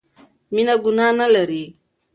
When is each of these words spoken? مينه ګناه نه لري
مينه 0.53 0.75
ګناه 0.83 1.13
نه 1.17 1.27
لري 1.33 1.63